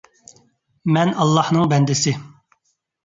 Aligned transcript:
مەن 0.97 1.13
ئاللاھنىڭ 1.25 1.69
بەندىسى 1.75 2.15